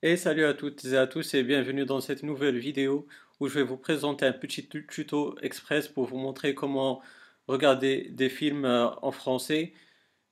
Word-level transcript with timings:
Et 0.00 0.16
salut 0.16 0.44
à 0.44 0.54
toutes 0.54 0.84
et 0.84 0.96
à 0.96 1.08
tous 1.08 1.34
et 1.34 1.42
bienvenue 1.42 1.84
dans 1.84 2.00
cette 2.00 2.22
nouvelle 2.22 2.56
vidéo 2.56 3.08
où 3.40 3.48
je 3.48 3.54
vais 3.54 3.64
vous 3.64 3.76
présenter 3.76 4.26
un 4.26 4.32
petit 4.32 4.68
tuto 4.68 5.36
express 5.42 5.88
pour 5.88 6.04
vous 6.04 6.18
montrer 6.18 6.54
comment 6.54 7.02
regarder 7.48 8.08
des 8.10 8.28
films 8.28 8.64
euh, 8.64 8.90
en 9.02 9.10
français 9.10 9.72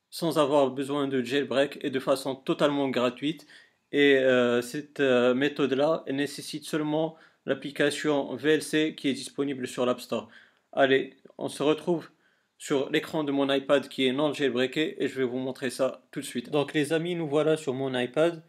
sans 0.09 0.39
avoir 0.39 0.71
besoin 0.71 1.09
de 1.09 1.21
jailbreak 1.21 1.81
et 1.83 1.91
de 1.91 1.99
façon 1.99 2.37
totalement 2.37 2.89
gratuite. 2.91 3.49
Et 3.91 4.19
euh, 4.19 4.63
cette 4.63 5.01
euh, 5.01 5.35
méthode-là, 5.35 6.05
nécessite 6.13 6.65
seulement 6.65 7.17
l'application 7.45 8.37
VLC 8.37 8.95
qui 8.95 9.09
est 9.09 9.15
disponible 9.15 9.67
sur 9.67 9.85
l'App 9.85 10.01
Store. 10.01 10.29
Allez, 10.73 11.17
on 11.39 11.49
se 11.49 11.65
retrouve 11.65 12.09
sur 12.57 12.89
l'écran 12.91 13.25
de 13.25 13.33
mon 13.33 13.53
iPad 13.53 13.89
qui 13.89 14.07
est 14.07 14.13
non 14.13 14.33
jailbreaké 14.33 15.03
et 15.03 15.09
je 15.09 15.17
vais 15.17 15.25
vous 15.25 15.39
montrer 15.39 15.71
ça 15.71 16.07
tout 16.13 16.21
de 16.21 16.25
suite. 16.25 16.51
Donc 16.51 16.73
les 16.73 16.93
amis, 16.93 17.17
nous 17.17 17.29
voilà 17.29 17.57
sur 17.57 17.75
mon 17.75 17.99
iPad. 17.99 18.45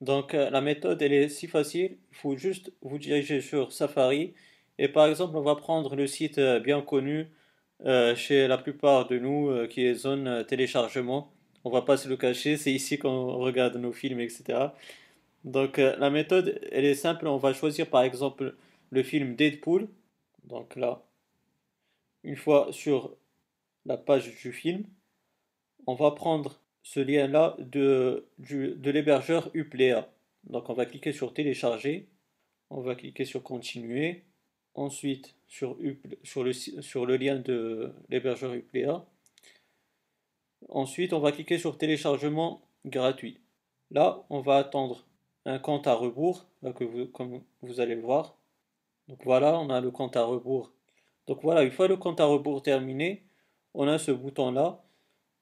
Donc 0.00 0.34
euh, 0.34 0.50
la 0.50 0.60
méthode 0.60 1.02
elle 1.02 1.12
est 1.12 1.28
si 1.28 1.48
facile, 1.48 1.98
il 2.12 2.16
faut 2.16 2.36
juste 2.36 2.72
vous 2.82 2.98
diriger 2.98 3.40
sur 3.40 3.72
Safari 3.72 4.34
et 4.78 4.88
par 4.88 5.06
exemple 5.08 5.36
on 5.36 5.42
va 5.42 5.56
prendre 5.56 5.96
le 5.96 6.06
site 6.06 6.38
euh, 6.38 6.60
bien 6.60 6.82
connu 6.82 7.26
euh, 7.84 8.14
chez 8.14 8.46
la 8.48 8.58
plupart 8.58 9.08
de 9.08 9.18
nous 9.18 9.66
qui 9.68 9.84
est 9.84 9.94
zone 9.94 10.44
téléchargement. 10.46 11.32
On 11.64 11.70
va 11.70 11.82
pas 11.82 11.96
se 11.96 12.08
le 12.08 12.16
cacher, 12.16 12.56
c'est 12.56 12.72
ici 12.72 12.98
qu'on 12.98 13.38
regarde 13.38 13.76
nos 13.76 13.92
films 13.92 14.20
etc. 14.20 14.70
Donc 15.44 15.78
la 15.78 16.10
méthode 16.10 16.60
elle 16.72 16.84
est 16.84 16.94
simple, 16.94 17.26
on 17.26 17.36
va 17.38 17.52
choisir 17.52 17.88
par 17.88 18.02
exemple 18.02 18.54
le 18.90 19.02
film 19.02 19.34
Deadpool. 19.36 19.88
Donc 20.44 20.76
là, 20.76 21.02
une 22.24 22.36
fois 22.36 22.68
sur 22.72 23.16
la 23.86 23.96
page 23.96 24.34
du 24.42 24.52
film, 24.52 24.84
on 25.86 25.94
va 25.94 26.12
prendre 26.12 26.60
ce 26.82 27.00
lien-là 27.00 27.56
de, 27.58 28.26
l'hébergeur 28.38 29.50
Uplea. 29.54 30.08
Donc 30.44 30.70
on 30.70 30.74
va 30.74 30.86
cliquer 30.86 31.12
sur 31.12 31.34
télécharger, 31.34 32.08
on 32.70 32.80
va 32.80 32.94
cliquer 32.94 33.24
sur 33.24 33.42
continuer, 33.42 34.24
ensuite 34.74 35.34
sur, 35.46 35.76
le, 35.76 37.16
lien 37.16 37.36
de 37.36 37.92
l'hébergeur 38.08 38.54
Uplea. 38.54 39.04
Ensuite 40.68 41.12
on 41.12 41.20
va 41.20 41.32
cliquer 41.32 41.58
sur 41.58 41.78
téléchargement 41.78 42.62
gratuit. 42.84 43.38
Là 43.90 44.24
on 44.30 44.40
va 44.40 44.56
attendre 44.56 45.06
un 45.44 45.58
compte 45.58 45.86
à 45.86 45.94
rebours, 45.94 46.46
comme 47.12 47.42
vous 47.62 47.80
allez 47.80 47.94
le 47.94 48.02
voir. 48.02 48.36
Donc 49.08 49.24
voilà, 49.24 49.58
on 49.58 49.70
a 49.70 49.80
le 49.80 49.90
compte 49.90 50.16
à 50.16 50.24
rebours. 50.24 50.72
Donc 51.26 51.42
voilà, 51.42 51.62
une 51.62 51.70
fois 51.70 51.88
le 51.88 51.96
compte 51.96 52.20
à 52.20 52.26
rebours 52.26 52.62
terminé, 52.62 53.24
on 53.74 53.86
a 53.88 53.98
ce 53.98 54.10
bouton 54.10 54.50
là 54.50 54.82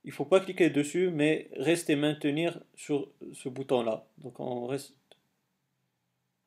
il 0.06 0.12
faut 0.12 0.24
pas 0.24 0.38
cliquer 0.38 0.70
dessus, 0.70 1.10
mais 1.10 1.50
rester 1.56 1.96
maintenir 1.96 2.62
sur 2.76 3.10
ce 3.32 3.48
bouton-là. 3.48 4.06
Donc 4.18 4.38
on 4.38 4.66
reste 4.66 4.94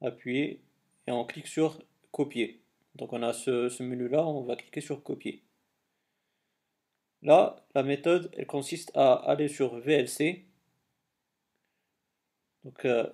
appuyé 0.01 0.61
et 1.05 1.11
on 1.11 1.25
clique 1.25 1.47
sur 1.47 1.77
copier. 2.11 2.61
Donc 2.95 3.11
on 3.11 3.21
a 3.21 3.33
ce, 3.33 3.83
menu-là, 3.83 4.25
on 4.25 4.43
va 4.43 4.55
cliquer 4.55 4.79
sur 4.79 5.03
copier. 5.03 5.43
Là, 7.21 7.65
la 7.75 7.83
méthode, 7.83 8.31
elle 8.37 8.47
consiste 8.47 8.95
à 8.95 9.13
aller 9.13 9.49
sur 9.49 9.77
VLC. 9.77 10.45
Donc 12.63 12.85
euh, 12.85 13.07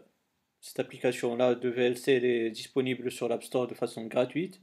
cette 0.62 0.80
application-là 0.80 1.56
de 1.56 1.70
VLC, 1.70 2.10
elle 2.10 2.26
est 2.26 2.52
disponible 2.52 3.12
sur 3.12 3.28
l'App 3.28 3.44
Store 3.44 3.66
de 3.66 3.74
façon 3.74 4.06
gratuite. 4.06 4.62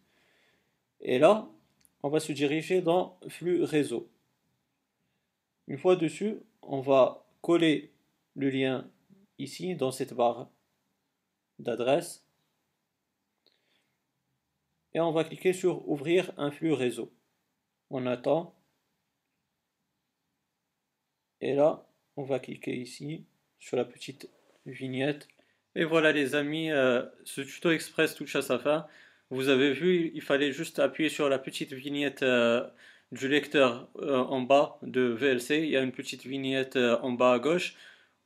Et 1.01 1.19
là, 1.19 1.49
on 2.05 2.09
va 2.09 2.21
se 2.21 2.31
diriger 2.31 2.83
dans 2.83 3.19
flux 3.29 3.65
réseau. 3.65 4.09
Une 5.73 5.79
fois 5.79 5.97
dessus, 5.97 6.37
on 6.61 6.83
va 6.83 7.27
coller 7.41 7.95
le 8.37 8.51
lien 8.51 8.91
ici 9.39 9.75
dans 9.75 9.91
cette 9.91 10.13
barre 10.13 10.51
d'adresse 11.59 12.27
et 14.93 15.01
on 15.01 15.13
va 15.13 15.25
cliquer 15.25 15.55
sur 15.55 15.89
ouvrir 15.89 16.31
un 16.37 16.51
flux 16.51 16.75
réseau. 16.75 17.11
On 17.89 18.05
attend 18.05 18.55
et 21.41 21.55
là 21.55 21.89
on 22.17 22.25
va 22.25 22.39
cliquer 22.39 22.77
ici 22.77 23.25
sur 23.59 23.79
la 23.79 23.87
petite 23.87 24.29
vignette 24.67 25.27
et 25.75 25.85
voilà 25.85 26.13
les 26.13 26.35
amis, 26.35 26.71
euh, 26.71 27.03
ce 27.25 27.41
tuto 27.41 27.71
express 27.71 28.15
touche 28.15 28.37
à 28.37 28.43
sa 28.43 28.59
fin. 28.59 28.87
Vous 29.31 29.49
avez 29.49 29.73
vu, 29.73 30.13
il 30.13 30.21
fallait 30.21 30.53
juste 30.53 30.81
appuyer 30.81 31.09
sur 31.09 31.31
la 31.31 31.39
petite 31.39 31.73
vignette 31.73 32.23
euh, 32.23 32.69
du 33.13 33.29
lecteur 33.29 33.89
euh, 34.01 34.17
en 34.17 34.41
bas 34.41 34.79
de 34.83 35.03
VLC, 35.03 35.59
il 35.59 35.71
y 35.71 35.77
a 35.77 35.83
une 35.83 35.93
petite 35.93 36.25
vignette 36.27 36.77
euh, 36.77 36.99
en 37.03 37.13
bas 37.13 37.35
à 37.35 37.39
gauche 37.39 37.75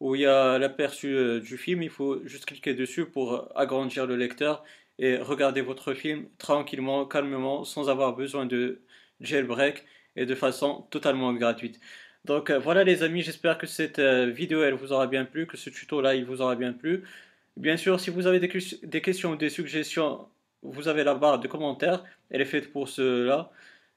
où 0.01 0.15
il 0.15 0.23
y 0.23 0.27
a 0.27 0.59
l'aperçu 0.59 1.09
euh, 1.17 1.41
du 1.41 1.59
film. 1.59 1.83
Il 1.83 1.91
faut 1.91 2.25
juste 2.27 2.47
cliquer 2.47 2.75
dessus 2.75 3.07
pour 3.07 3.51
agrandir 3.57 4.07
le 4.07 4.17
lecteur 4.17 4.65
et 4.99 5.17
regarder 5.19 5.61
votre 5.61 5.95
film 5.95 6.27
tranquillement, 6.39 7.05
calmement, 7.07 7.65
sans 7.65 7.89
avoir 7.91 8.15
besoin 8.15 8.47
de 8.47 8.81
jailbreak 9.21 9.85
et 10.17 10.25
de 10.27 10.35
façon 10.35 10.87
totalement 10.91 11.33
gratuite. 11.35 11.81
Donc 12.25 12.51
voilà 12.51 12.85
les 12.85 13.03
amis, 13.03 13.23
j'espère 13.23 13.59
que 13.59 13.67
cette 13.67 14.01
vidéo 14.01 14.63
elle 14.65 14.75
vous 14.75 14.93
aura 14.93 15.07
bien 15.07 15.25
plu, 15.25 15.47
que 15.47 15.57
ce 15.57 15.71
tuto 15.71 16.01
là 16.01 16.15
il 16.15 16.25
vous 16.25 16.41
aura 16.43 16.57
bien 16.57 16.73
plu. 16.73 17.05
Bien 17.57 17.77
sûr, 17.77 18.01
si 18.01 18.11
vous 18.11 18.27
avez 18.27 18.41
des, 18.41 18.51
des 18.83 19.01
questions 19.03 19.33
ou 19.33 19.37
des 19.37 19.51
suggestions, 19.51 20.29
vous 20.63 20.89
avez 20.89 21.05
la 21.05 21.15
barre 21.15 21.39
de 21.41 21.49
commentaires, 21.49 22.05
elle 22.31 22.41
est 22.41 22.47
faite 22.47 22.73
pour 22.73 22.89
cela. 22.89 23.51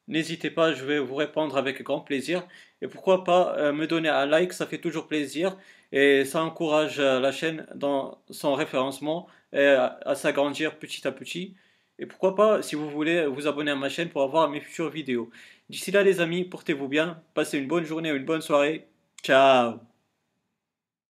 N'hésitez 0.10 0.50
pas, 0.50 0.74
je 0.74 0.84
vais 0.84 1.00
vous 1.00 1.16
répondre 1.16 1.56
avec 1.56 1.82
grand 1.84 2.02
plaisir. 2.02 2.46
Et 2.82 2.88
pourquoi 2.88 3.24
pas 3.24 3.56
euh, 3.58 3.72
me 3.72 3.88
donner 3.88 4.10
un 4.10 4.26
like, 4.26 4.54
ça 4.54 4.66
fait 4.68 4.80
toujours 4.80 5.08
plaisir. 5.08 5.56
Et 5.92 6.26
ça 6.26 6.44
encourage 6.44 7.00
euh, 7.00 7.20
la 7.20 7.32
chaîne 7.32 7.68
dans 7.76 8.20
son 8.30 8.56
référencement 8.56 9.28
et 9.54 9.66
à, 9.66 10.16
s'agrandir 10.16 10.78
petit 10.80 11.08
à 11.08 11.12
petit. 11.12 11.56
Et 12.00 12.06
pourquoi 12.06 12.36
pas, 12.36 12.62
si 12.62 12.76
vous 12.76 12.90
voulez, 12.90 13.26
vous 13.28 13.48
abonner 13.48 13.72
à 13.72 13.76
ma 13.76 13.90
chaîne 13.90 14.10
pour 14.10 14.24
avoir 14.24 14.50
mes 14.50 14.62
futures 14.62 14.90
vidéos. 14.90 15.30
D'ici 15.70 15.92
là 15.92 16.04
les 16.04 16.22
amis, 16.22 16.44
portez-vous 16.46 16.88
bien, 16.88 17.22
passez 17.34 17.58
une 17.60 17.68
bonne 17.68 17.86
journée 17.86 18.12
ou 18.12 18.16
une 18.16 18.26
bonne 18.26 18.42
soirée. 18.42 18.88
Ciao 19.24 19.89